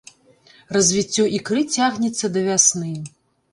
[0.77, 2.93] Развіццё ікры цягнецца да вясны.